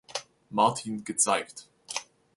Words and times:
Martin 0.49 1.03
gezeigt. 1.03 1.69